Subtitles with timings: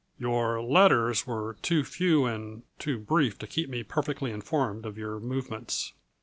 [0.17, 5.19] "Your letters were too few and too brief to keep me perfectly informed of your
[5.19, 5.93] movements."